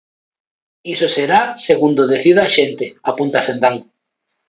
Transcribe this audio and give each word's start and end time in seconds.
Iso 0.93 1.07
será 1.15 1.41
segundo 1.67 2.09
decida 2.13 2.41
a 2.43 2.51
xente, 2.55 2.85
apunta 3.11 3.45
Cendán. 3.47 3.75